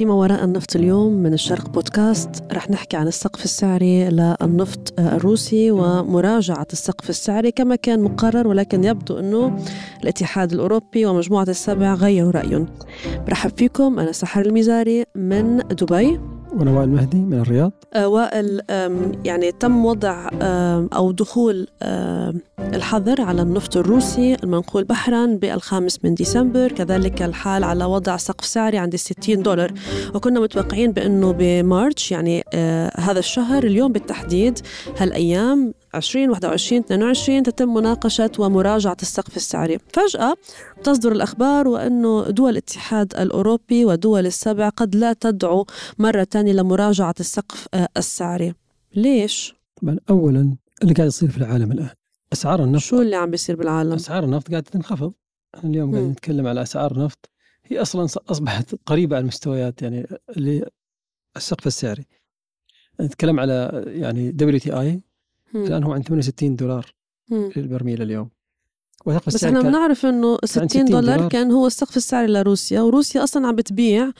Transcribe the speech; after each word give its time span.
فيما 0.00 0.14
وراء 0.14 0.44
النفط 0.44 0.76
اليوم 0.76 1.12
من 1.12 1.32
الشرق 1.32 1.68
بودكاست 1.68 2.30
رح 2.52 2.70
نحكي 2.70 2.96
عن 2.96 3.08
السقف 3.08 3.44
السعري 3.44 4.08
للنفط 4.08 4.94
الروسي 4.98 5.70
ومراجعة 5.70 6.66
السقف 6.72 7.10
السعري 7.10 7.50
كما 7.50 7.76
كان 7.76 8.02
مقرر 8.02 8.48
ولكن 8.48 8.84
يبدو 8.84 9.18
أنه 9.18 9.64
الاتحاد 10.02 10.52
الأوروبي 10.52 11.06
ومجموعة 11.06 11.46
السبع 11.48 11.94
غيروا 11.94 12.30
رأيهم. 12.30 12.66
برحب 13.26 13.50
فيكم 13.56 13.98
أنا 13.98 14.12
سحر 14.12 14.40
الميزاري 14.46 15.04
من 15.14 15.58
دبي. 15.58 16.20
وأنا 16.52 16.70
وائل 16.70 16.88
مهدي 16.88 17.18
من 17.18 17.40
الرياض. 17.40 17.72
آه، 17.94 18.08
وائل 18.08 18.60
يعني 19.24 19.52
تم 19.52 19.84
وضع 19.84 20.28
أو 20.92 21.12
دخول 21.12 21.66
الحظر 22.58 23.20
على 23.20 23.42
النفط 23.42 23.76
الروسي 23.76 24.34
المنقول 24.34 24.84
بحرا 24.84 25.26
بالخامس 25.26 26.04
من 26.04 26.14
ديسمبر 26.14 26.72
كذلك 26.72 27.22
الحال 27.22 27.64
على 27.64 27.84
وضع 27.84 28.16
سقف 28.16 28.44
سعري 28.44 28.78
عند 28.78 28.96
60 28.96 29.42
دولار. 29.42 29.72
وكنا 30.14 30.40
متوقعين 30.40 30.92
بأنه 30.92 31.32
بمارتش 31.32 32.12
يعني 32.12 32.44
آه، 32.54 33.00
هذا 33.00 33.18
الشهر 33.18 33.64
اليوم 33.64 33.92
بالتحديد 33.92 34.58
هالأيام 34.98 35.74
20 35.94 36.30
21 36.30 36.80
22 36.80 37.42
تتم 37.42 37.74
مناقشة 37.74 38.30
ومراجعة 38.38 38.96
السقف 39.02 39.36
السعري. 39.36 39.78
فجأة 39.92 40.34
تصدر 40.84 41.12
الأخبار 41.12 41.68
وأنه 41.68 42.30
دول 42.30 42.50
الاتحاد 42.50 43.14
الأوروبي 43.14 43.84
ودول 43.84 44.26
السبع 44.26 44.68
قد 44.68 44.96
لا 44.96 45.12
تدعو 45.12 45.66
مرة 45.98 46.24
ثانية 46.24 46.52
لمراجعة 46.52 47.14
السقف 47.20 47.66
آه، 47.74 47.88
السعري. 47.96 48.54
ليش؟ 48.94 49.54
أولا 50.10 50.56
اللي 50.82 50.94
قاعد 50.94 51.08
يصير 51.08 51.30
في 51.30 51.38
العالم 51.38 51.72
الآن. 51.72 51.90
أسعار 52.32 52.64
النفط. 52.64 52.84
شو 52.84 53.02
اللي 53.02 53.16
عم 53.16 53.30
بيصير 53.30 53.56
بالعالم؟ 53.56 53.92
أسعار 53.92 54.24
النفط 54.24 54.50
قاعدة 54.50 54.70
تنخفض. 54.70 55.12
اليوم 55.64 55.92
قاعد 55.92 56.04
نتكلم 56.04 56.46
على 56.46 56.62
أسعار 56.62 57.04
نفط 57.04 57.30
هي 57.64 57.82
أصلا 57.82 58.04
أصبحت 58.30 58.74
قريبة 58.86 59.16
على 59.16 59.22
المستويات 59.22 59.82
يعني 59.82 60.06
السقف 61.36 61.66
السعري. 61.66 62.06
نتكلم 63.00 63.40
على 63.40 63.84
يعني 63.86 64.32
WTI. 64.32 65.09
الان 65.54 65.84
هو 65.84 65.92
عند 65.92 66.08
68 66.08 66.56
دولار 66.56 66.94
للبرميل 67.30 68.02
اليوم. 68.02 68.30
بس 69.26 69.44
إحنا 69.44 69.62
بنعرف 69.62 70.06
إنه 70.06 70.38
60, 70.44 70.68
60 70.68 70.84
دولار, 70.84 71.16
دولار. 71.16 71.28
كان 71.28 71.52
هو 71.52 71.66
السقف 71.66 71.96
السعري 71.96 72.26
لروسيا 72.26 72.80
وروسيا 72.80 73.24
أصلا 73.24 73.46
عم 73.46 73.56
بتبيع 73.56 74.10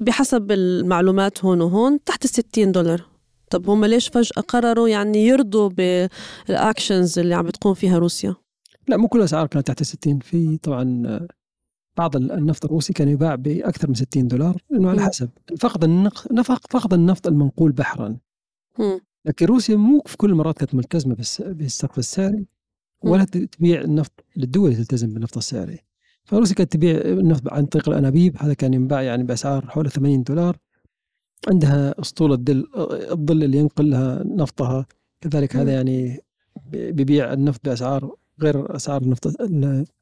بحسب 0.00 0.52
المعلومات 0.52 1.44
هون 1.44 1.60
وهون 1.60 2.04
تحت 2.04 2.24
ال 2.24 2.30
60 2.30 2.72
دولار. 2.72 3.04
طب 3.50 3.70
هم 3.70 3.84
ليش 3.84 4.08
فجأة 4.08 4.42
قرروا 4.42 4.88
يعني 4.88 5.26
يرضوا 5.26 5.68
بال 5.68 6.01
actions 6.01 7.18
اللي 7.18 7.34
عم 7.34 7.46
بتقوم 7.46 7.74
فيها 7.74 7.98
روسيا؟ 7.98 8.34
لا 8.88 8.96
مو 8.96 9.08
كل 9.08 9.18
الأسعار 9.18 9.46
كانت 9.46 9.66
تحت 9.66 9.80
ال 9.80 9.86
60 9.86 10.18
في 10.18 10.56
طبعا 10.56 11.26
بعض 11.96 12.16
النفط 12.16 12.64
الروسي 12.64 12.92
كان 12.92 13.08
يباع 13.08 13.34
بأكثر 13.34 13.88
من 13.88 13.94
60 13.94 14.28
دولار 14.28 14.62
لأنه 14.70 14.90
على 14.90 15.02
حسب. 15.02 15.30
فقد 15.58 15.84
النفق 15.84 16.60
فقد 16.70 16.92
النفط 16.92 17.26
المنقول 17.26 17.72
بحرا. 17.72 18.16
لكن 19.26 19.46
روسيا 19.46 19.76
مو 19.76 20.02
في 20.06 20.16
كل 20.16 20.30
المرات 20.30 20.58
كانت 20.58 20.74
ملتزمة 20.74 21.16
بالسقف 21.38 21.98
السعري 21.98 22.46
ولا 23.02 23.24
تبيع 23.24 23.80
النفط 23.80 24.24
للدول 24.36 24.70
اللي 24.70 24.84
تلتزم 24.84 25.14
بالنفط 25.14 25.36
السعري 25.36 25.78
فروسيا 26.26 26.54
كانت 26.54 26.72
تبيع 26.72 26.96
النفط 26.96 27.52
عن 27.52 27.66
طريق 27.66 27.88
الأنابيب 27.88 28.36
هذا 28.38 28.54
كان 28.54 28.74
ينباع 28.74 29.02
يعني 29.02 29.24
بأسعار 29.24 29.66
حوالي 29.66 29.90
80 29.90 30.22
دولار. 30.22 30.56
عندها 31.48 32.00
أسطول 32.00 32.32
الدل 32.32 32.66
الظل 33.10 33.42
اللي 33.44 33.58
ينقل 33.58 33.90
لها 33.90 34.22
نفطها. 34.24 34.86
كذلك 35.20 35.56
هذا 35.56 35.72
يعني 35.72 36.20
بيبيع 36.72 37.32
النفط 37.32 37.60
بأسعار 37.64 38.16
غير 38.42 38.76
أسعار 38.76 39.02
النفط 39.02 39.40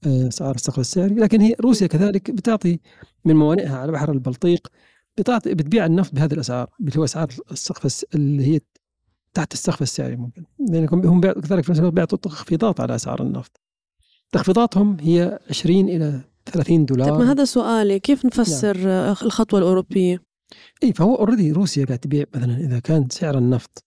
أسعار 0.07 0.55
السقف 0.55 0.79
السعري 0.79 1.15
لكن 1.15 1.41
هي 1.41 1.55
روسيا 1.61 1.87
كذلك 1.87 2.31
بتعطي 2.31 2.81
من 3.25 3.37
موانئها 3.37 3.79
على 3.79 3.93
بحر 3.93 4.13
البلطيق 4.13 4.69
بتعطي 5.19 5.55
بتبيع 5.55 5.87
النفط 5.87 6.15
بهذه 6.15 6.33
الأسعار 6.35 6.71
اللي 6.81 6.93
هو 6.97 7.05
أسعار 7.05 7.29
السقف 7.53 8.05
اللي 8.15 8.47
هي 8.47 8.61
تحت 9.35 9.53
السقف 9.53 9.83
السعري 9.83 10.17
ممكن. 10.17 10.45
لانهم 10.59 11.07
هم 11.07 11.21
كذلك 11.21 11.65
في 11.65 11.71
نفس 11.71 11.81
الوقت 11.81 11.95
بيعطوا 11.95 12.19
تخفيضات 12.19 12.81
على 12.81 12.95
أسعار 12.95 13.23
النفط. 13.23 13.61
تخفيضاتهم 14.33 14.97
هي 15.01 15.39
20 15.51 15.89
إلى 15.89 16.21
30 16.47 16.85
دولار. 16.85 17.11
طيب 17.11 17.19
ما 17.19 17.33
هذا 17.33 17.45
سؤالي 17.45 17.99
كيف 17.99 18.27
نفسر 18.27 18.77
نعم. 18.77 19.15
الخطوة 19.23 19.61
الأوروبية؟ 19.61 20.23
اي 20.83 20.93
فهو 20.93 21.15
already 21.15 21.53
روسيا 21.53 21.85
قاعد 21.85 21.99
تبيع 21.99 22.25
مثلا 22.35 22.57
إذا 22.57 22.79
كان 22.79 23.09
سعر 23.11 23.39
النفط 23.39 23.85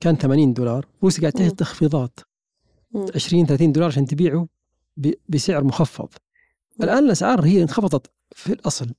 كان 0.00 0.16
80 0.16 0.52
دولار 0.52 0.86
روسيا 1.02 1.20
قاعد 1.20 1.32
تعطي 1.32 1.54
تخفيضات. 1.54 2.20
20 3.14 3.46
30 3.46 3.72
دولار 3.72 3.88
عشان 3.88 4.06
تبيعه 4.06 4.48
بسعر 5.28 5.64
مخفض. 5.64 6.08
الآن 6.82 7.04
الأسعار 7.04 7.44
هي 7.44 7.62
انخفضت 7.62 8.10
في 8.32 8.52
الأصل. 8.52 8.90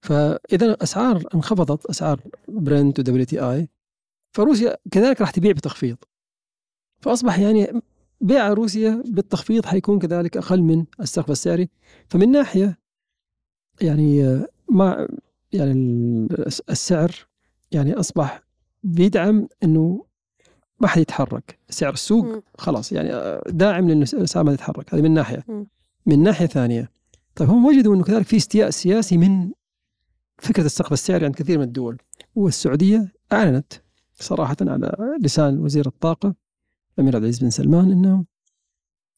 فإذا 0.00 0.66
الأسعار 0.66 1.22
انخفضت 1.34 1.86
أسعار 1.86 2.20
برنت 2.48 2.98
و 2.98 3.24
WTI 3.24 3.68
فروسيا 4.36 4.76
كذلك 4.90 5.20
راح 5.20 5.30
تبيع 5.30 5.52
بتخفيض 5.52 5.96
فأصبح 7.00 7.38
يعني 7.38 7.80
بيع 8.20 8.52
روسيا 8.52 9.02
بالتخفيض 9.06 9.66
حيكون 9.66 9.98
كذلك 9.98 10.36
أقل 10.36 10.62
من 10.62 10.84
السقف 11.00 11.30
السعري. 11.30 11.68
فمن 12.08 12.30
ناحية 12.30 12.78
يعني 13.80 14.40
ما 14.70 15.08
يعني 15.52 16.28
السعر 16.70 17.10
يعني 17.72 17.94
أصبح 17.94 18.42
بيدعم 18.82 19.48
إنه 19.64 20.04
ما 20.80 20.88
حد 20.88 21.00
يتحرك. 21.00 21.58
سعر 21.70 21.92
السوق 21.92 22.44
خلاص 22.58 22.92
يعني 22.92 23.40
داعم 23.46 23.88
لأنه 23.88 24.06
الاسعار 24.12 24.44
ما 24.44 24.56
تتحرك. 24.56 24.94
هذه 24.94 25.02
من 25.02 25.14
ناحية. 25.14 25.44
من 26.06 26.22
ناحية 26.22 26.46
ثانية. 26.46 26.90
طيب 27.34 27.48
هم 27.48 27.66
وجدوا 27.66 27.94
إنه 27.94 28.04
كذلك 28.04 28.26
في 28.26 28.36
استياء 28.36 28.70
سياسي 28.70 29.16
من 29.16 29.50
فكرة 30.38 30.66
السقف 30.66 30.92
السعري 30.92 31.24
عند 31.24 31.34
كثير 31.34 31.58
من 31.58 31.64
الدول. 31.64 31.98
والسعودية 32.34 33.12
أعلنت 33.32 33.85
صراحة 34.20 34.56
على 34.60 35.16
لسان 35.20 35.58
وزير 35.58 35.86
الطاقة 35.86 36.34
الامير 36.94 37.16
عبد 37.16 37.24
العزيز 37.24 37.40
بن 37.40 37.50
سلمان 37.50 37.90
انهم 37.90 38.26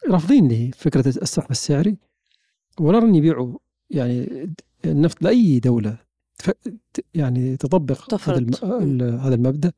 رافضين 0.09 0.49
لفكره 0.49 1.09
السقف 1.09 1.51
السعري 1.51 1.97
ولا 2.81 2.99
ان 2.99 3.15
يبيعوا 3.15 3.59
يعني 3.91 4.49
النفط 4.85 5.23
لأي 5.23 5.59
دولة 5.61 5.99
يعني 7.15 7.57
تطبق 7.57 8.15
هذا 8.29 8.47
هذا 9.21 9.35
المبدأ. 9.35 9.73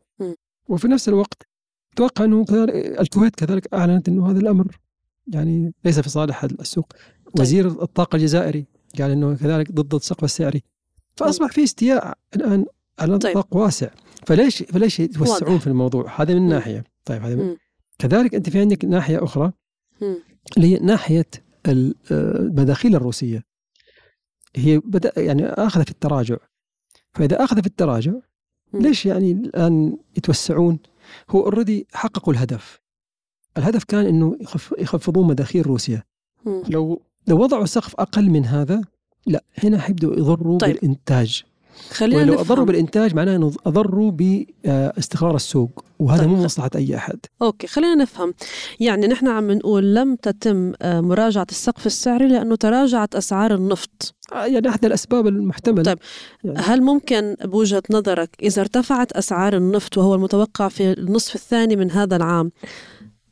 وفي 0.69 0.89
نفس 0.89 1.09
الوقت 1.09 1.47
أتوقع 1.93 2.25
أنه 2.25 2.45
الكويت 3.01 3.35
كذلك 3.35 3.75
أعلنت 3.75 4.09
أنه 4.09 4.31
هذا 4.31 4.39
الأمر 4.39 4.79
يعني 5.27 5.75
ليس 5.85 6.01
في 6.01 6.09
صالح 6.09 6.45
السوق. 6.45 6.93
طيب. 6.93 7.41
وزير 7.41 7.67
الطاقة 7.83 8.17
الجزائري 8.17 8.67
قال 8.99 9.11
أنه 9.11 9.37
كذلك 9.37 9.73
ضد 9.73 9.95
السقف 9.95 10.25
السعري. 10.25 10.63
فأصبح 11.17 11.53
في 11.53 11.65
استياء 11.65 12.19
الآن 12.37 12.67
على 13.01 13.19
طيب. 13.19 13.31
نطاق 13.31 13.49
طيب. 13.53 13.63
واسع. 13.63 13.89
فليش 14.27 14.63
فليش 14.63 15.01
يتوسعون 15.01 15.59
في 15.59 15.67
الموضوع؟ 15.67 16.23
هذا 16.23 16.35
من 16.35 16.49
ناحية. 16.49 16.85
طيب 17.05 17.23
هذا 17.23 17.35
من 17.35 17.57
كذلك 17.99 18.35
أنت 18.35 18.51
في 18.51 18.61
عندك 18.61 18.85
ناحية 18.85 19.25
أخرى 19.25 19.53
اللي 20.57 20.75
هي 20.75 20.79
ناحية 20.79 21.27
المداخيل 21.67 22.97
الروسية. 22.97 23.45
هي 24.57 24.79
بدا 24.79 25.13
يعني 25.17 25.47
اخذ 25.47 25.85
في 25.85 25.91
التراجع. 25.91 26.37
فإذا 27.15 27.45
اخذ 27.45 27.61
في 27.61 27.67
التراجع 27.67 28.13
ليش 28.75 29.07
يعني 29.07 29.33
الآن 29.33 29.99
يتوسعون؟ 30.17 30.79
هو 31.31 31.41
اوريدي 31.41 31.87
حققوا 31.93 32.33
الهدف. 32.33 32.81
الهدف 33.59 33.85
كان 33.85 34.07
إنه 34.07 34.39
يخفضون 34.79 35.27
مداخيل 35.27 35.67
روسيا. 35.67 36.03
لو 36.47 37.03
لو 37.27 37.43
وضعوا 37.43 37.67
سقف 37.67 37.95
أقل 38.01 38.31
من 38.31 38.45
هذا 38.45 38.83
لا 39.27 39.45
هنا 39.65 39.79
حيبدوا 39.79 40.17
يضروا 40.17 40.59
طيب. 40.59 40.75
بالإنتاج. 40.75 41.45
خلينا 41.91 42.23
لو 42.23 42.41
أضروا 42.41 42.65
بالإنتاج 42.65 43.15
معناه 43.15 43.37
إنه 43.37 43.53
أضروا 43.67 44.11
باستقرار 44.11 45.37
السوق 45.37 45.85
وهذا 45.99 46.21
طيب. 46.21 46.31
مو 46.31 46.45
مصلحة 46.45 46.71
أي 46.75 46.97
أحد. 46.97 47.19
أوكي 47.43 47.67
خلينا 47.67 47.95
نفهم 47.95 48.35
يعني 48.81 49.07
نحن 49.07 49.29
عم 49.29 49.51
نقول 49.51 49.95
لم 49.95 50.17
تتم 50.17 50.73
آه، 50.83 51.01
مراجعة 51.01 51.47
السقف 51.51 51.87
السعري 51.87 52.29
لأنه 52.29 52.57
تراجعت 52.57 53.15
أسعار 53.15 53.55
النفط. 53.55 54.15
آه، 54.33 54.47
يعني 54.47 54.69
احد 54.69 54.85
الأسباب 54.85 55.27
المحتملة. 55.27 55.83
طيب 55.83 55.99
يعني. 56.45 56.59
هل 56.59 56.83
ممكن 56.83 57.37
بوجهة 57.45 57.83
نظرك 57.91 58.31
إذا 58.43 58.63
ارتفعت 58.63 59.13
أسعار 59.13 59.57
النفط 59.57 59.99
وهو 59.99 60.15
المتوقع 60.15 60.69
في 60.69 60.93
النصف 60.93 61.35
الثاني 61.35 61.77
من 61.77 61.91
هذا 61.91 62.17
العام 62.17 62.51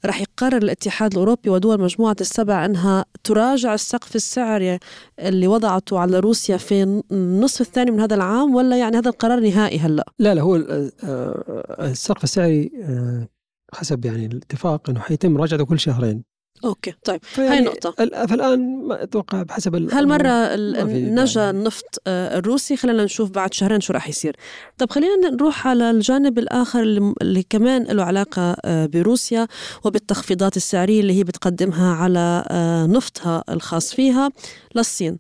رح 0.06 0.21
يقرر 0.21 0.56
الاتحاد 0.56 1.12
الأوروبي 1.12 1.50
ودول 1.50 1.81
مجموعة 1.81 2.17
السبع 2.21 2.65
أنها 2.65 3.05
تراجع 3.25 3.75
السقف 3.75 4.17
السعري 4.17 4.79
اللي 5.19 5.47
وضعته 5.47 5.99
على 5.99 6.19
روسيا 6.21 6.56
في 6.56 7.03
النصف 7.12 7.61
الثاني 7.61 7.91
من 7.91 8.00
هذا 8.00 8.15
العام 8.15 8.55
ولا 8.55 8.79
يعني 8.79 8.97
هذا 8.97 9.09
القرار 9.09 9.41
نهائي 9.41 9.79
هلأ؟ 9.79 10.05
لا 10.19 10.35
لا 10.35 10.43
هو 10.43 10.56
آه، 10.56 11.77
السقف 11.81 12.25
السعري 12.25 12.73
آه، 12.83 13.29
حسب 13.75 14.05
يعني 14.05 14.27
الاتفاق 14.27 14.91
إنه 14.91 15.00
حيتم 15.00 15.33
مراجعته 15.33 15.65
كل 15.65 15.79
شهرين 15.79 16.25
أوكي 16.65 16.95
طيب 17.05 17.21
هاي 17.37 17.61
نقطة. 17.61 17.91
فالآن 18.27 18.87
ما 18.87 19.03
أتوقع 19.03 19.43
بحسب 19.43 19.75
هالمرة 19.75 20.56
نجا 20.89 21.50
النفط 21.50 22.03
آه، 22.06 22.39
الروسي 22.39 22.77
خلينا 22.77 23.05
نشوف 23.05 23.31
بعد 23.31 23.55
شهرين 23.55 23.81
شو 23.81 23.93
راح 23.93 24.09
يصير. 24.09 24.37
طب 24.79 24.91
خلينا 24.91 25.31
نروح 25.31 25.67
على 25.67 25.91
الجانب 25.91 26.39
الآخر 26.39 26.83
اللي 27.23 27.45
كمان 27.50 27.83
له 27.83 28.03
علاقة 28.05 28.56
آه، 28.65 28.87
بروسيا 28.87 29.47
وبالتخفيضات 29.85 30.56
السعرية 30.56 31.00
اللي 31.00 31.12
هي 31.12 31.25
بتقدمها 31.25 31.95
على 31.95 32.45
آه، 32.49 32.87
نفطها 32.87 33.44
الخاص 33.49 33.94
فيها 33.94 34.31
للصين. 34.75 35.19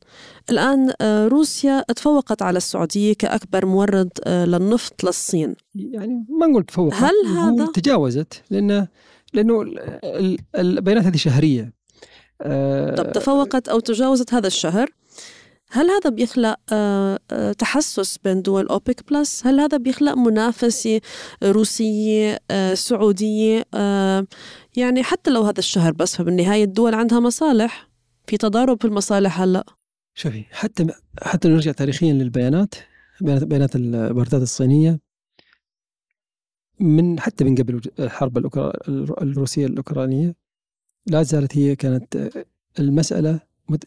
الآن 0.50 0.92
روسيا 1.28 1.84
تفوقت 1.96 2.42
على 2.42 2.56
السعودية 2.56 3.12
كأكبر 3.12 3.66
مورد 3.66 4.10
للنفط 4.26 5.04
للصين. 5.04 5.54
يعني 5.74 6.24
ما 6.40 6.46
نقول 6.46 6.64
تفوقت 6.64 6.94
هل 6.94 7.14
هذا 7.26 7.66
تجاوزت 7.66 8.42
لأنه 8.50 8.88
لأنه 9.34 9.64
البيانات 10.56 11.04
هذه 11.04 11.16
شهرية. 11.16 11.72
طب 12.96 13.12
تفوقت 13.14 13.68
أو 13.68 13.80
تجاوزت 13.80 14.34
هذا 14.34 14.46
الشهر 14.46 14.90
هل 15.70 15.90
هذا 15.90 16.10
بيخلق 16.10 16.56
آه، 16.72 17.18
آه، 17.30 17.52
تحسس 17.52 18.18
بين 18.18 18.42
دول 18.42 18.66
أوبك 18.66 19.10
بلس؟ 19.10 19.46
هل 19.46 19.60
هذا 19.60 19.76
بيخلق 19.76 20.14
منافسة 20.14 21.00
روسية 21.42 22.38
آه، 22.50 22.74
سعودية؟ 22.74 23.64
يعني 24.76 25.02
حتى 25.02 25.30
لو 25.30 25.42
هذا 25.42 25.58
الشهر 25.58 25.92
بس 25.92 26.16
فبالنهاية 26.16 26.64
الدول 26.64 26.94
عندها 26.94 27.20
مصالح. 27.20 27.88
في 28.26 28.36
تضارب 28.36 28.80
في 28.80 28.84
المصالح 28.84 29.40
هلأ. 29.40 29.64
شوفي 30.14 30.44
حتى 30.50 30.86
حتى 31.22 31.48
نرجع 31.48 31.72
تاريخيا 31.72 32.12
للبيانات 32.12 32.74
بيانات 33.20 33.76
الواردات 33.76 34.42
الصينية 34.42 34.98
من 36.80 37.20
حتى 37.20 37.44
من 37.44 37.54
قبل 37.54 37.80
الحرب 37.98 38.38
الروسية 39.22 39.66
الأوكرانية 39.66 40.34
لا 41.06 41.22
زالت 41.22 41.56
هي 41.58 41.76
كانت 41.76 42.30
المسألة 42.78 43.40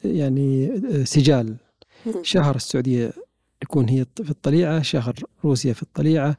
يعني 0.03 0.81
سجال. 1.05 1.57
شهر 2.21 2.55
السعودية 2.55 3.13
يكون 3.63 3.89
هي 3.89 4.05
في 4.23 4.29
الطليعة 4.29 4.81
شهر 4.81 5.15
روسيا 5.45 5.73
في 5.73 5.83
الطليعة. 5.83 6.37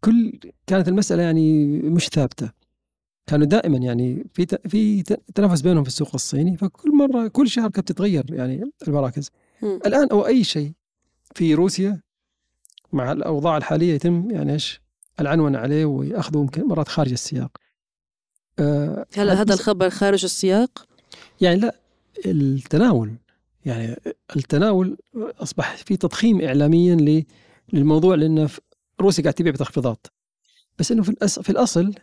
كل 0.00 0.38
كانت 0.66 0.88
المسألة 0.88 1.22
يعني 1.22 1.66
مش 1.82 2.08
ثابتة. 2.08 2.52
كانوا 3.26 3.46
دائما 3.46 3.78
يعني 3.78 4.26
في 4.32 4.46
في 4.68 5.02
تنافس 5.34 5.60
بينهم 5.60 5.82
في 5.82 5.88
السوق 5.88 6.10
الصيني 6.14 6.56
فكل 6.56 6.96
مرة 6.96 7.28
كل 7.28 7.48
شهر 7.48 7.70
كانت 7.70 7.92
تتغير 7.92 8.34
يعني 8.34 8.70
المراكز. 8.88 9.30
الآن 9.86 10.08
أو 10.08 10.26
أي 10.26 10.44
شيء 10.44 10.72
في 11.34 11.54
روسيا 11.54 12.00
مع 12.92 13.12
الأوضاع 13.12 13.56
الحالية 13.56 13.94
يتم 13.94 14.30
يعني 14.30 14.52
إيش؟ 14.52 14.80
العنونة 15.20 15.58
عليه 15.58 15.84
ويأخذوا 15.84 16.42
يمكن 16.42 16.68
مرات 16.68 16.88
خارج 16.88 17.12
السياق. 17.12 17.50
أه 18.58 19.06
هل 19.14 19.30
هذا 19.30 19.54
الخبر 19.54 19.90
خارج 19.90 20.24
السياق؟ 20.24 20.86
يعني 21.40 21.60
لا 21.60 21.74
التناول. 22.26 23.12
يعني 23.64 23.96
التناول 24.36 24.96
أصبح 25.16 25.76
في 25.76 25.96
تضخيم 25.96 26.40
إعلاميا 26.40 27.24
للموضوع 27.72 28.14
لأن 28.14 28.48
روسيا 29.00 29.22
قاعد 29.22 29.34
تبيع 29.34 29.52
بتخفيضات. 29.52 30.06
بس 30.78 30.92
إنه 30.92 31.02
في 31.02 31.08
الأصل, 31.08 31.44
في 31.44 31.50
الأصل 31.50 31.94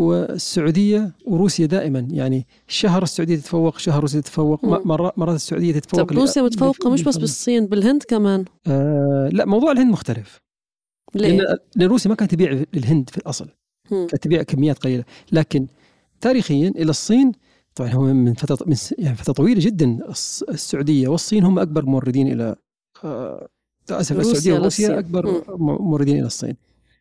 هو 0.00 0.14
السعودية 0.14 1.12
وروسيا 1.26 1.66
دائما. 1.66 2.08
يعني 2.10 2.46
شهر 2.68 3.02
السعودية 3.02 3.36
تتفوق 3.36 3.78
شهر 3.78 4.00
روسيا 4.00 4.20
تتفوق 4.20 4.64
مرات 4.64 5.18
مرات 5.18 5.36
السعودية 5.36 5.72
تتفوق 5.72 6.02
طب 6.02 6.12
روسيا 6.12 6.42
متفوقه 6.42 6.90
مش 6.90 7.02
بس 7.02 7.16
بالصين 7.16 7.66
بالهند 7.66 8.02
كمان. 8.02 8.44
آه 8.66 9.28
لا 9.32 9.44
موضوع 9.44 9.72
الهند 9.72 9.92
مختلف. 9.92 10.45
ليه؟ 11.16 11.58
لأن 11.76 11.88
روسيا 11.88 12.10
ما 12.10 12.16
كانت 12.16 12.30
تبيع 12.30 12.64
للهند 12.74 13.10
في 13.10 13.18
الأصل. 13.18 13.48
كانت 13.90 14.16
تبيع 14.16 14.42
كميات 14.42 14.78
قليلة. 14.78 15.04
لكن 15.32 15.66
تاريخيا 16.20 16.68
إلى 16.68 16.90
الصين 16.90 17.32
طبعا 17.74 17.90
هو 17.90 18.02
من 18.02 18.34
فترة 18.34 18.58
من 18.66 18.76
يعني 18.98 19.16
فترة 19.16 19.32
طويلة 19.32 19.60
جدا. 19.60 19.98
السعودية 20.48 21.08
والصين 21.08 21.44
هم 21.44 21.58
أكبر 21.58 21.86
موردين 21.86 22.32
إلى 22.32 22.56
آه، 23.04 23.48
اسف 23.90 24.20
السعودية 24.20 24.60
وروسيا 24.60 24.98
أكبر 24.98 25.44
موردين 25.58 26.18
إلى 26.18 26.26
الصين. 26.26 26.56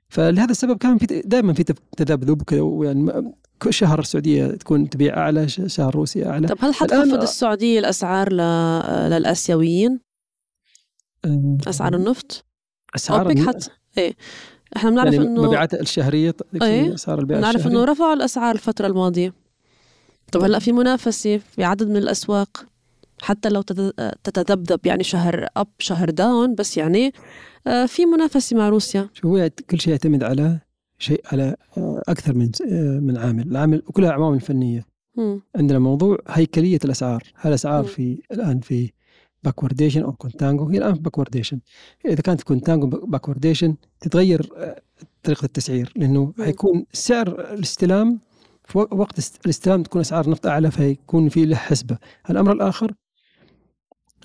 فلهذا 0.09 0.51
السبب 0.51 0.77
كان 0.77 0.97
في 0.97 1.05
دائما 1.25 1.53
في 1.53 1.63
تذبذب 1.97 2.43
يعني 2.83 3.31
كل 3.61 3.73
شهر 3.73 3.99
السعودية 3.99 4.47
تكون 4.47 4.89
تبيع 4.89 5.17
أعلى 5.17 5.47
شهر 5.47 5.95
روسيا 5.95 6.27
أعلى. 6.29 6.47
طب 6.47 6.57
هل 6.59 6.73
حتخفض 6.73 7.21
السعودية 7.21 7.79
الأسعار 7.79 8.33
للآسيويين؟ 9.09 9.99
أسعار 11.67 11.95
النفط؟ 11.95 12.45
أسعار 12.95 13.29
اوبك 13.29 13.57
إيه. 13.97 14.15
إحنا 14.77 14.89
بنعرف 14.89 15.13
يعني 15.13 15.27
انه 15.27 15.41
المبيعات 15.41 15.73
الشهرية 15.73 16.35
إيه. 16.61 16.93
اسعار 16.93 17.19
البيع 17.19 17.37
بنعرف 17.37 17.67
إنه 17.67 17.83
رفعوا 17.83 18.13
الأسعار 18.13 18.55
الفترة 18.55 18.87
الماضية. 18.87 19.33
طب 20.31 20.43
هلأ 20.43 20.59
في 20.59 20.71
منافسة 20.71 21.37
في 21.37 21.63
عدد 21.63 21.89
من 21.89 21.97
الأسواق 21.97 22.65
حتى 23.21 23.49
لو 23.49 23.61
تتذبذب 24.23 24.85
يعني 24.85 25.03
شهر 25.03 25.47
up 25.57 25.67
شهر 25.79 26.09
down 26.09 26.55
بس 26.55 26.77
يعني 26.77 27.13
آه، 27.67 27.85
في 27.85 28.05
منافسة 28.05 28.57
مع 28.57 28.69
روسيا. 28.69 29.09
شو 29.13 29.27
هو 29.27 29.49
كل 29.69 29.79
شيء 29.79 29.91
يعتمد 29.91 30.23
على 30.23 30.59
شيء 30.99 31.21
على 31.31 31.55
آه، 31.77 32.01
أكثر 32.07 32.33
من 32.33 32.51
آه، 32.71 32.99
من 32.99 33.17
عامل. 33.17 33.47
العامل 33.47 33.81
وكلها 33.87 34.11
عوامل 34.11 34.39
فنية. 34.39 34.85
م. 35.17 35.37
عندنا 35.55 35.79
موضوع 35.79 36.17
هيكلية 36.27 36.79
الأسعار. 36.85 37.23
هل 37.35 37.49
الأسعار 37.49 37.83
في 37.83 38.21
الآن 38.31 38.59
في 38.59 38.91
backwardation 39.45 40.03
أو 40.03 40.13
contango 40.13 40.69
هي 40.69 40.77
الان 40.77 40.93
backwardation 40.93 41.59
إذا 42.05 42.21
كانت 42.21 42.43
contango 42.43 42.87
backwardation 42.87 43.75
تتغير 43.99 44.49
آه، 44.57 44.81
طريقة 45.23 45.45
التسعير. 45.45 45.93
لأنه 45.95 46.33
حيكون 46.39 46.85
سعر 46.93 47.53
الاستلام 47.53 48.19
في 48.65 48.77
وقت 48.77 49.37
الاستلام 49.45 49.83
تكون 49.83 50.01
أسعار 50.01 50.25
النفط 50.25 50.47
أعلى 50.47 50.71
فيكون 50.71 51.29
في 51.29 51.45
له 51.45 51.55
حسبة. 51.55 51.97
الأمر 52.29 52.51
الآخر 52.51 52.93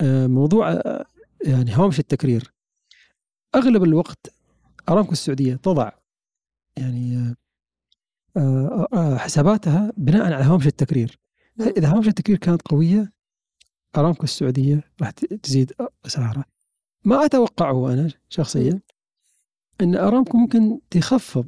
آه، 0.01 0.27
موضوع 0.27 0.73
آه، 0.73 1.07
يعني 1.45 1.77
هوامش 1.77 1.99
التكرير. 1.99 2.53
أغلب 3.55 3.85
الوقت 3.85 4.33
أرامكو 4.89 5.13
السعودية 5.13 5.55
تضع 5.55 5.91
يعني 6.77 7.35
حساباتها 9.17 9.93
بناء 9.97 10.33
على 10.33 10.45
هوامش 10.45 10.67
التكرير. 10.67 11.19
إذا 11.61 11.89
هوامش 11.89 12.09
التكرير 12.09 12.39
كانت 12.39 12.63
قوية 12.63 13.13
أرامكو 13.97 14.25
السعودية 14.25 14.85
راح 15.01 15.11
تزيد 15.11 15.73
اسعارها 16.07 16.45
ما 17.05 17.25
أتوقعه 17.25 17.93
أنا 17.93 18.11
شخصيا 18.29 18.81
إن 19.81 19.95
أرامكو 19.95 20.39
ممكن 20.39 20.79
تخفض 20.91 21.47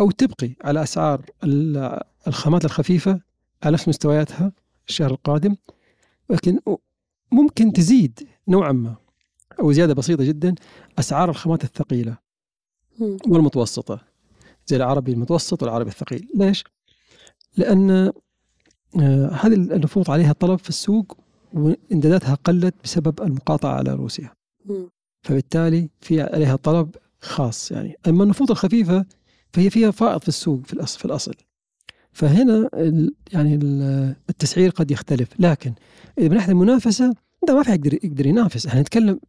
أو 0.00 0.10
تبقي 0.10 0.50
على 0.64 0.82
أسعار 0.82 1.26
الخامات 2.26 2.64
الخفيفة 2.64 3.20
على 3.62 3.72
نفس 3.74 3.88
مستوياتها 3.88 4.52
الشهر 4.88 5.10
القادم 5.10 5.56
لكن 6.30 6.58
ممكن 7.32 7.72
تزيد 7.72 8.28
نوعا 8.48 8.72
ما 8.72 8.96
أو 9.60 9.72
زيادة 9.72 9.94
بسيطة 9.94 10.24
جدا 10.24 10.54
أسعار 10.98 11.30
الخامات 11.30 11.64
الثقيلة 11.64 12.16
والمتوسطة 13.00 14.00
زي 14.66 14.76
العربي 14.76 15.12
المتوسط 15.12 15.62
والعربي 15.62 15.90
الثقيل. 15.90 16.28
ليش؟ 16.34 16.64
لأن 17.56 18.12
آه، 19.00 19.30
هذه 19.30 19.54
النفوط 19.54 20.10
عليها 20.10 20.32
طلب 20.32 20.58
في 20.58 20.68
السوق 20.68 21.21
وإمداداتها 21.54 22.34
قلت 22.34 22.74
بسبب 22.84 23.22
المقاطعة 23.22 23.74
على 23.74 23.94
روسيا. 23.94 24.30
فبالتالي 25.22 25.88
في 26.00 26.20
عليها 26.20 26.56
طلب 26.56 26.96
خاص 27.20 27.70
يعني. 27.72 27.96
أما 28.08 28.24
النفوط 28.24 28.50
الخفيفة 28.50 29.06
فهي 29.52 29.70
فيها 29.70 29.90
فائض 29.90 30.20
في 30.20 30.28
السوق 30.28 30.60
في 30.66 30.72
الأصل 30.72 30.98
في 30.98 31.04
الأصل. 31.04 31.34
فهنا 32.12 32.68
يعني 33.32 33.54
التسعير 34.30 34.70
قد 34.70 34.90
يختلف. 34.90 35.28
لكن 35.38 35.72
إذا 36.18 36.28
من 36.28 36.34
ناحية 36.34 36.52
المنافسة 36.52 37.14
ده 37.48 37.54
ما 37.54 37.62
في 37.62 37.70
يقدر 37.70 37.94
يقدر 37.94 38.26
ينافس. 38.26 38.66
إحنا 38.66 38.80
نتكلم 38.80 39.20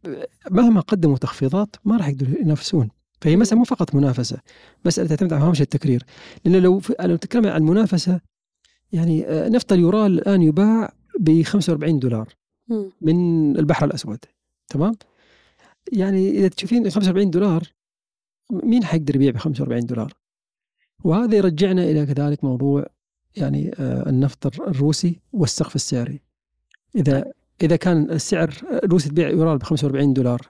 مهما 0.50 0.80
قدموا 0.80 1.16
تخفيضات 1.16 1.76
ما 1.84 1.96
راح 1.96 2.08
يقدروا 2.08 2.40
ينافسون. 2.40 2.88
فهي 3.20 3.36
مسألة 3.36 3.58
مو 3.58 3.64
فقط 3.64 3.94
منافسة. 3.94 4.38
مسألة 4.84 5.08
تعتمد 5.08 5.32
على 5.32 5.44
هامش 5.44 5.60
التكرير. 5.60 6.04
لأنه 6.44 6.58
لو 6.58 6.82
لو 7.00 7.14
نتكلم 7.14 7.46
عن 7.46 7.60
المنافسة 7.60 8.20
يعني 8.92 9.26
آه، 9.26 9.48
نفط 9.48 9.72
اليورال 9.72 10.12
الآن 10.18 10.42
يباع 10.42 10.92
ب 11.24 11.42
45 11.42 11.98
دولار 11.98 12.28
من 13.00 13.56
البحر 13.58 13.86
الأسود 13.86 14.18
تمام؟ 14.68 14.94
يعني 15.92 16.30
إذا 16.30 16.48
تشوفين 16.48 16.90
45 16.90 17.30
دولار 17.30 17.62
مين 18.50 18.84
حيقدر 18.84 19.16
يبيع 19.16 19.30
ب 19.30 19.36
45 19.36 19.86
دولار؟ 19.86 20.12
وهذا 21.04 21.36
يرجعنا 21.36 21.84
إلى 21.84 22.06
كذلك 22.06 22.44
موضوع 22.44 22.86
يعني 23.36 23.70
آه 23.78 24.08
النفط 24.08 24.60
الروسي 24.60 25.20
والسقف 25.32 25.74
السعري. 25.74 26.20
إذا 26.96 27.20
طيب. 27.20 27.32
إذا 27.62 27.76
كان 27.76 28.10
السعر 28.10 28.54
الروسي 28.84 29.08
تبيع 29.08 29.28
يورال 29.28 29.58
ب 29.58 29.62
45 29.62 30.12
دولار 30.12 30.40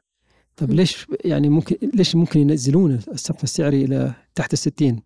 طيب 0.56 0.70
ليش 0.70 1.06
يعني 1.24 1.48
ممكن 1.48 1.76
ليش 1.94 2.16
ممكن 2.16 2.40
ينزلون 2.40 3.00
السقف 3.12 3.44
السعري 3.44 3.84
إلى 3.84 4.14
تحت 4.34 4.52
ال 4.52 4.58
60 4.58 5.02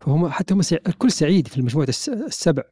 فهم 0.00 0.28
حتى 0.28 0.54
هم 0.54 0.60
الكل 0.60 1.12
سعيد 1.12 1.48
في 1.48 1.58
المجموعة 1.58 1.88
السبع 2.08 2.62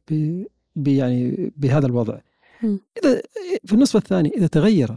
يعني 0.75 1.51
بهذا 1.57 1.85
الوضع 1.85 2.19
إذا 2.63 3.21
في 3.65 3.73
النصف 3.73 3.95
الثاني 3.95 4.29
إذا 4.29 4.47
تغير 4.47 4.95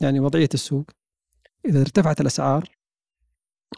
يعني 0.00 0.20
وضعية 0.20 0.48
السوق 0.54 0.90
إذا 1.64 1.80
ارتفعت 1.80 2.20
الأسعار 2.20 2.70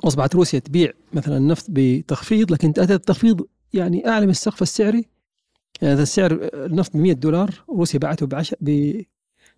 واصبحت 0.04 0.34
روسيا 0.34 0.58
تبيع 0.58 0.92
مثلا 1.12 1.36
النفط 1.36 1.66
بتخفيض 1.68 2.52
لكن 2.52 2.72
هذا 2.78 2.94
التخفيض 2.94 3.46
يعني 3.74 4.08
أعلى 4.08 4.26
من 4.26 4.30
السقف 4.30 4.62
السعري 4.62 5.04
يعني 5.82 5.94
إذا 5.94 6.04
سعر 6.04 6.50
النفط 6.54 6.92
ب 6.92 6.96
100 6.96 7.12
دولار 7.12 7.64
روسيا 7.68 7.98
باعته 7.98 8.26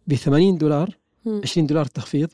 ب 0.06 0.14
80 0.14 0.58
دولار 0.58 0.98
مم. 1.24 1.40
20 1.44 1.66
دولار 1.66 1.84
تخفيض 1.84 2.28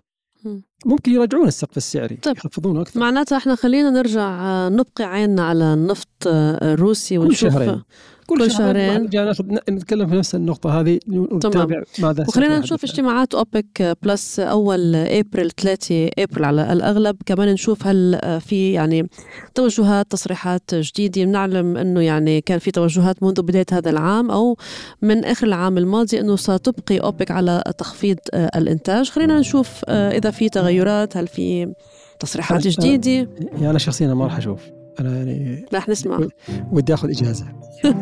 مم. 0.45 0.63
ممكن 0.87 1.13
يراجعون 1.13 1.49
السقف 1.49 1.77
السعري 1.77 2.17
طيب. 2.17 2.37
يخفضونه 2.37 2.81
أكثر 2.83 3.01
معناتها 3.01 3.39
إحنا 3.39 3.55
خلينا 3.55 3.91
نرجع 3.91 4.41
آه، 4.41 4.69
نبقي 4.69 5.05
عيننا 5.05 5.43
على 5.43 5.75
النفط 5.75 6.09
آه، 6.27 6.73
الروسي 6.75 7.19
كل 7.19 7.25
ونشوف 7.25 7.53
شهرين. 7.53 7.83
كل 8.27 8.51
شهرين. 8.51 9.03
نرجع 9.03 9.25
ناخذ 9.25 9.45
نتكلم 9.71 10.07
في 10.07 10.15
نفس 10.15 10.35
النقطة 10.35 10.81
هذه 10.81 10.99
ونتابع 11.09 11.83
ماذا 11.99 12.25
وخلينا. 12.29 12.59
نشوف 12.59 12.85
اجتماعات 12.85 13.35
أوبك 13.35 13.97
بلس 14.03 14.41
أول 14.41 14.95
إبريل 14.95 15.51
3 15.51 16.11
إبريل 16.19 16.45
على 16.45 16.73
الأغلب. 16.73 17.17
كمان 17.27 17.49
نشوف 17.49 17.87
هل 17.87 18.21
في 18.41 18.73
يعني 18.73 19.09
توجهات 19.55 20.11
تصريحات 20.11 20.75
جديدة. 20.75 21.25
بنعلم 21.25 21.77
إنه 21.77 22.01
يعني 22.01 22.41
كان 22.41 22.59
في 22.59 22.71
توجهات 22.71 23.23
منذ 23.23 23.43
بداية 23.43 23.67
هذا 23.73 23.91
العام 23.91 24.31
أو 24.31 24.57
من 25.03 25.25
آخر 25.25 25.47
العام 25.47 25.79
الماضي 25.79 26.21
إنه 26.21 26.37
ستبقي 26.37 26.99
أوبك 26.99 27.31
على 27.31 27.63
تخفيض 27.79 28.19
الإنتاج. 28.35 29.11
خلينا 29.11 29.39
نشوف 29.39 29.85
إذا 29.89 30.31
في 30.31 30.49
تغيرات 30.49 31.17
هل 31.17 31.27
في 31.27 31.75
تصريحات 32.21 32.67
جديدة؟ 32.67 33.31
يعني 33.53 33.71
أنا 33.71 33.79
شخصيا 33.79 34.15
ما 34.15 34.25
راح 34.25 34.37
أشوف. 34.37 34.82
أنا 35.01 35.17
يعني 35.17 35.67
رح 35.75 35.89
نسمع. 35.89 36.29
ودي 36.73 36.95
آخذ 36.95 37.11
إجازة. 37.11 37.47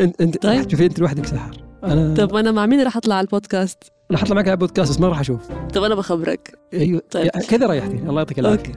انت 0.00 0.20
إنت 0.20 0.42
طيب. 0.42 0.68
تشوفي 0.68 0.86
أنت 0.86 0.98
لوحدك 0.98 1.26
سحر 1.26 1.64
أنا 1.84 2.14
طب 2.14 2.36
أنا 2.36 2.50
مع 2.50 2.66
مين 2.66 2.82
رح 2.82 2.96
أطلع 2.96 3.14
على 3.14 3.24
البودكاست؟ 3.24 3.78
رح 4.12 4.22
أطلع 4.22 4.34
معك 4.34 4.48
على 4.48 4.56
بودكاست 4.56 4.90
بس 4.90 5.00
ما 5.00 5.08
راح 5.08 5.20
أشوف. 5.20 5.48
طب 5.74 5.82
أنا 5.82 5.94
بخبرك. 5.94 6.58
أيوه 6.72 7.02
طيب. 7.10 7.28
كذا 7.28 7.66
ريحتني 7.66 8.08
الله 8.08 8.20
يعطيك 8.20 8.38
العافية. 8.38 8.72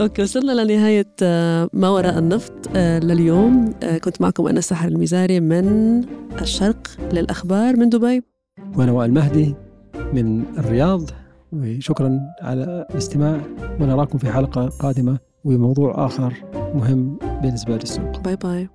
أوكي. 0.00 0.22
وصلنا 0.22 0.62
لنهاية 0.62 1.14
آه، 1.22 1.70
ما 1.72 1.88
وراء 1.88 2.18
النفط 2.18 2.52
آه، 2.76 2.98
لليوم. 2.98 3.74
آه، 3.82 3.98
كنت 3.98 4.20
معكم 4.20 4.46
أنا 4.46 4.60
سحر 4.60 4.88
المزاري 4.88 5.40
من 5.40 6.00
الشرق 6.40 6.86
للأخبار 7.12 7.76
من 7.76 7.88
دبي. 7.88 8.22
وأنا 8.76 8.92
وائل 8.92 9.12
مهدي 9.14 9.54
من 10.12 10.44
الرياض. 10.58 11.10
وشكرا 11.52 12.20
على 12.42 12.86
الاستماع 12.90 13.40
ونراكم 13.80 14.18
في 14.18 14.32
حلقة 14.32 14.68
قادمة 14.68 15.18
وموضوع 15.44 16.06
آخر 16.06 16.34
مهم 16.74 17.18
بالنسبة 17.42 17.74
للسوق. 17.74 18.20
باي 18.20 18.36
باي. 18.36 18.68